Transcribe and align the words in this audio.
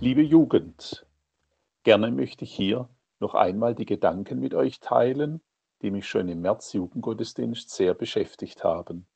Liebe 0.00 0.22
Jugend, 0.22 1.04
gerne 1.82 2.12
möchte 2.12 2.44
ich 2.44 2.54
hier 2.54 2.88
noch 3.18 3.34
einmal 3.34 3.74
die 3.74 3.84
Gedanken 3.84 4.38
mit 4.38 4.54
euch 4.54 4.78
teilen, 4.78 5.40
die 5.82 5.90
mich 5.90 6.06
schon 6.06 6.28
im 6.28 6.40
März 6.40 6.72
Jugendgottesdienst 6.72 7.68
sehr 7.68 7.94
beschäftigt 7.94 8.62
haben. 8.62 9.08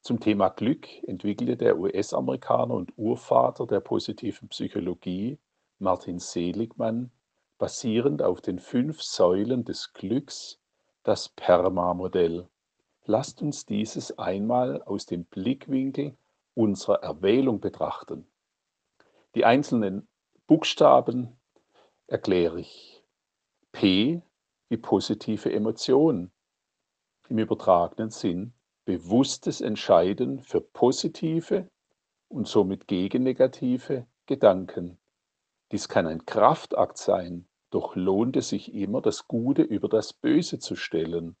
Zum 0.00 0.18
Thema 0.18 0.48
Glück 0.48 0.88
entwickelte 1.06 1.58
der 1.58 1.78
US-Amerikaner 1.78 2.72
und 2.72 2.94
Urvater 2.96 3.66
der 3.66 3.80
positiven 3.80 4.48
Psychologie 4.48 5.38
Martin 5.78 6.20
Seligmann 6.20 7.10
basierend 7.58 8.22
auf 8.22 8.40
den 8.40 8.60
fünf 8.60 9.02
Säulen 9.02 9.66
des 9.66 9.92
Glücks 9.92 10.58
das 11.02 11.28
PERMA-Modell. 11.28 12.48
Lasst 13.04 13.42
uns 13.42 13.66
dieses 13.66 14.18
einmal 14.18 14.82
aus 14.84 15.04
dem 15.04 15.24
Blickwinkel 15.24 16.16
unserer 16.54 17.02
Erwählung 17.02 17.60
betrachten. 17.60 18.26
Die 19.34 19.44
einzelnen 19.44 20.08
Buchstaben 20.46 21.38
erkläre 22.08 22.60
ich. 22.60 23.04
P 23.72 24.22
wie 24.68 24.76
positive 24.76 25.52
Emotion. 25.52 26.32
Im 27.28 27.38
übertragenen 27.38 28.10
Sinn 28.10 28.52
bewusstes 28.84 29.60
Entscheiden 29.60 30.42
für 30.42 30.60
positive 30.60 31.70
und 32.28 32.48
somit 32.48 32.88
gegen 32.88 33.22
negative 33.22 34.06
Gedanken. 34.26 34.98
Dies 35.70 35.88
kann 35.88 36.08
ein 36.08 36.26
Kraftakt 36.26 36.98
sein, 36.98 37.48
doch 37.70 37.94
lohnt 37.94 38.36
es 38.36 38.48
sich 38.48 38.74
immer, 38.74 39.00
das 39.00 39.28
Gute 39.28 39.62
über 39.62 39.88
das 39.88 40.12
Böse 40.12 40.58
zu 40.58 40.74
stellen. 40.74 41.36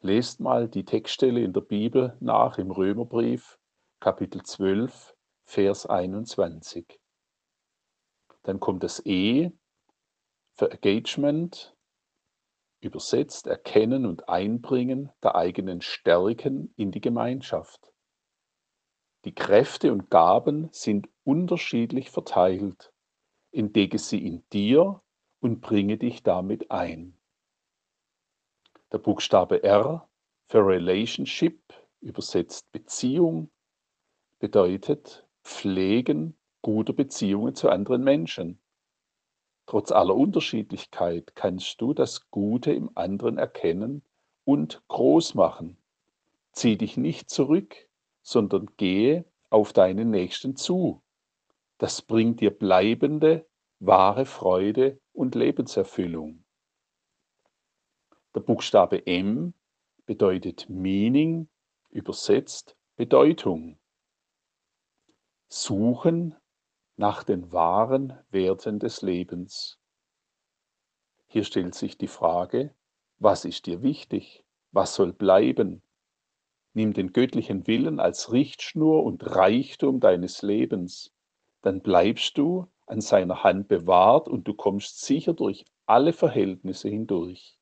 Lest 0.00 0.40
mal 0.40 0.68
die 0.68 0.84
Textstelle 0.84 1.42
in 1.42 1.52
der 1.52 1.60
Bibel 1.60 2.16
nach 2.20 2.56
im 2.56 2.70
Römerbrief, 2.70 3.58
Kapitel 4.00 4.42
12, 4.42 5.15
Vers 5.48 5.86
21. 5.86 7.00
Dann 8.42 8.58
kommt 8.58 8.82
das 8.82 9.00
E 9.06 9.52
für 10.54 10.70
Engagement, 10.72 11.76
übersetzt 12.80 13.46
Erkennen 13.46 14.06
und 14.06 14.28
Einbringen 14.28 15.12
der 15.22 15.36
eigenen 15.36 15.82
Stärken 15.82 16.74
in 16.76 16.90
die 16.90 17.00
Gemeinschaft. 17.00 17.92
Die 19.24 19.34
Kräfte 19.34 19.92
und 19.92 20.10
Gaben 20.10 20.68
sind 20.72 21.08
unterschiedlich 21.22 22.10
verteilt. 22.10 22.92
Entdecke 23.52 23.98
sie 23.98 24.26
in 24.26 24.44
dir 24.52 25.00
und 25.40 25.60
bringe 25.60 25.96
dich 25.96 26.24
damit 26.24 26.72
ein. 26.72 27.16
Der 28.90 28.98
Buchstabe 28.98 29.62
R 29.62 30.08
für 30.48 30.66
Relationship, 30.66 31.60
übersetzt 32.00 32.70
Beziehung, 32.72 33.50
bedeutet 34.38 35.25
Pflegen 35.46 36.36
guter 36.60 36.92
Beziehungen 36.92 37.54
zu 37.54 37.70
anderen 37.70 38.02
Menschen. 38.02 38.58
Trotz 39.66 39.92
aller 39.92 40.14
Unterschiedlichkeit 40.14 41.36
kannst 41.36 41.80
du 41.80 41.94
das 41.94 42.30
Gute 42.32 42.72
im 42.72 42.90
anderen 42.96 43.38
erkennen 43.38 44.02
und 44.44 44.82
groß 44.88 45.34
machen. 45.34 45.76
Zieh 46.50 46.76
dich 46.76 46.96
nicht 46.96 47.30
zurück, 47.30 47.76
sondern 48.22 48.70
gehe 48.76 49.24
auf 49.48 49.72
deinen 49.72 50.10
Nächsten 50.10 50.56
zu. 50.56 51.00
Das 51.78 52.02
bringt 52.02 52.40
dir 52.40 52.50
bleibende, 52.50 53.46
wahre 53.78 54.26
Freude 54.26 54.98
und 55.12 55.36
Lebenserfüllung. 55.36 56.44
Der 58.34 58.40
Buchstabe 58.40 59.06
M 59.06 59.54
bedeutet 60.06 60.68
Meaning, 60.68 61.48
übersetzt 61.90 62.76
Bedeutung. 62.96 63.78
Suchen 65.48 66.34
nach 66.96 67.22
den 67.22 67.52
wahren 67.52 68.18
Werten 68.30 68.78
des 68.78 69.02
Lebens. 69.02 69.78
Hier 71.26 71.44
stellt 71.44 71.74
sich 71.74 71.96
die 71.96 72.08
Frage, 72.08 72.74
was 73.18 73.44
ist 73.44 73.66
dir 73.66 73.82
wichtig? 73.82 74.44
Was 74.72 74.94
soll 74.94 75.12
bleiben? 75.12 75.82
Nimm 76.74 76.92
den 76.92 77.12
göttlichen 77.12 77.66
Willen 77.66 78.00
als 78.00 78.32
Richtschnur 78.32 79.04
und 79.04 79.24
Reichtum 79.24 80.00
deines 80.00 80.42
Lebens. 80.42 81.12
Dann 81.62 81.80
bleibst 81.80 82.36
du 82.36 82.66
an 82.86 83.00
seiner 83.00 83.44
Hand 83.44 83.68
bewahrt 83.68 84.28
und 84.28 84.48
du 84.48 84.54
kommst 84.54 85.00
sicher 85.00 85.32
durch 85.32 85.64
alle 85.86 86.12
Verhältnisse 86.12 86.88
hindurch. 86.88 87.58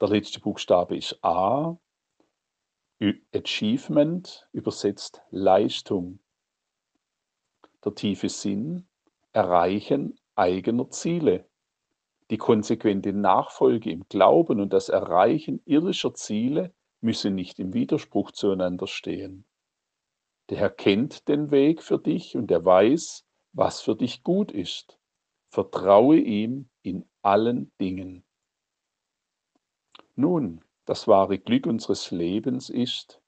Der 0.00 0.08
letzte 0.08 0.40
Buchstabe 0.40 0.96
ist 0.96 1.24
A. 1.24 1.78
Achievement 3.34 4.48
übersetzt 4.52 5.22
Leistung. 5.30 6.20
Der 7.84 7.96
tiefe 7.96 8.28
Sinn, 8.28 8.86
Erreichen 9.32 10.20
eigener 10.36 10.88
Ziele. 10.88 11.48
Die 12.30 12.38
konsequente 12.38 13.12
Nachfolge 13.12 13.90
im 13.90 14.04
Glauben 14.08 14.60
und 14.60 14.72
das 14.72 14.88
Erreichen 14.88 15.60
irdischer 15.64 16.14
Ziele 16.14 16.72
müssen 17.00 17.34
nicht 17.34 17.58
im 17.58 17.74
Widerspruch 17.74 18.30
zueinander 18.30 18.86
stehen. 18.86 19.46
Der 20.48 20.58
Herr 20.58 20.70
kennt 20.70 21.26
den 21.26 21.50
Weg 21.50 21.82
für 21.82 21.98
dich 21.98 22.36
und 22.36 22.52
er 22.52 22.64
weiß, 22.64 23.24
was 23.52 23.80
für 23.80 23.96
dich 23.96 24.22
gut 24.22 24.52
ist. 24.52 24.96
Vertraue 25.48 26.18
ihm 26.18 26.68
in 26.82 27.08
allen 27.22 27.72
Dingen. 27.80 28.22
Nun, 30.14 30.62
das 30.84 31.06
wahre 31.08 31.38
Glück 31.38 31.66
unseres 31.66 32.10
Lebens 32.10 32.70
ist, 32.70 33.20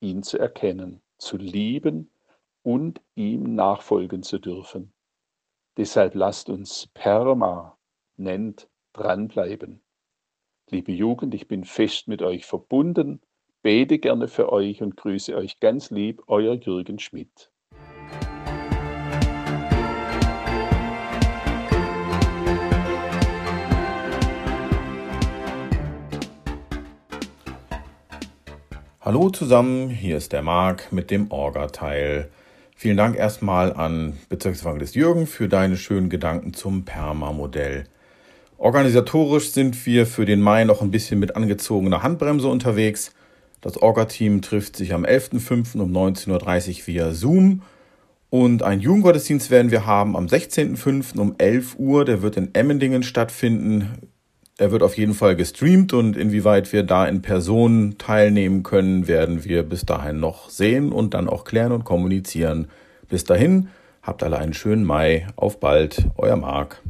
ihn 0.00 0.22
zu 0.22 0.38
erkennen, 0.38 1.02
zu 1.18 1.36
lieben 1.36 2.10
und 2.62 3.00
ihm 3.14 3.54
nachfolgen 3.54 4.22
zu 4.22 4.38
dürfen. 4.38 4.92
Deshalb 5.76 6.14
lasst 6.14 6.48
uns 6.48 6.88
perma 6.94 7.78
nennt 8.16 8.68
dranbleiben. 8.92 9.82
Liebe 10.70 10.92
Jugend, 10.92 11.34
ich 11.34 11.48
bin 11.48 11.64
fest 11.64 12.08
mit 12.08 12.22
euch 12.22 12.46
verbunden, 12.46 13.20
bete 13.62 13.98
gerne 13.98 14.28
für 14.28 14.52
euch 14.52 14.82
und 14.82 14.96
grüße 14.96 15.34
euch 15.34 15.60
ganz 15.60 15.90
lieb, 15.90 16.22
euer 16.26 16.54
Jürgen 16.54 16.98
Schmidt. 16.98 17.50
Hallo 29.04 29.28
zusammen, 29.28 29.90
hier 29.90 30.16
ist 30.16 30.32
der 30.32 30.40
Marc 30.40 30.90
mit 30.90 31.10
dem 31.10 31.30
Orga-Teil. 31.30 32.30
Vielen 32.74 32.96
Dank 32.96 33.18
erstmal 33.18 33.74
an 33.74 34.14
Bezirksvangelist 34.30 34.94
Jürgen 34.94 35.26
für 35.26 35.46
deine 35.46 35.76
schönen 35.76 36.08
Gedanken 36.08 36.54
zum 36.54 36.86
Perma-Modell. 36.86 37.84
Organisatorisch 38.56 39.50
sind 39.50 39.84
wir 39.84 40.06
für 40.06 40.24
den 40.24 40.40
Mai 40.40 40.64
noch 40.64 40.80
ein 40.80 40.90
bisschen 40.90 41.20
mit 41.20 41.36
angezogener 41.36 42.02
Handbremse 42.02 42.48
unterwegs. 42.48 43.12
Das 43.60 43.76
Orga-Team 43.76 44.40
trifft 44.40 44.74
sich 44.74 44.94
am 44.94 45.04
11.05. 45.04 45.80
um 45.80 45.92
19.30 45.92 46.80
Uhr 46.80 46.86
via 46.86 47.12
Zoom. 47.12 47.60
Und 48.30 48.62
einen 48.62 48.80
Jugendgottesdienst 48.80 49.50
werden 49.50 49.70
wir 49.70 49.84
haben 49.84 50.16
am 50.16 50.28
16.05. 50.28 51.18
um 51.18 51.34
11 51.36 51.78
Uhr. 51.78 52.06
Der 52.06 52.22
wird 52.22 52.38
in 52.38 52.54
Emmendingen 52.54 53.02
stattfinden. 53.02 54.13
Er 54.56 54.70
wird 54.70 54.84
auf 54.84 54.96
jeden 54.96 55.14
Fall 55.14 55.34
gestreamt 55.34 55.92
und 55.92 56.16
inwieweit 56.16 56.72
wir 56.72 56.84
da 56.84 57.06
in 57.08 57.22
Person 57.22 57.96
teilnehmen 57.98 58.62
können, 58.62 59.08
werden 59.08 59.44
wir 59.44 59.64
bis 59.64 59.84
dahin 59.84 60.20
noch 60.20 60.48
sehen 60.48 60.92
und 60.92 61.12
dann 61.14 61.28
auch 61.28 61.42
klären 61.42 61.72
und 61.72 61.84
kommunizieren. 61.84 62.68
Bis 63.08 63.24
dahin, 63.24 63.68
habt 64.00 64.22
alle 64.22 64.38
einen 64.38 64.54
schönen 64.54 64.84
Mai. 64.84 65.26
Auf 65.34 65.58
bald, 65.58 66.06
euer 66.16 66.36
Marc. 66.36 66.80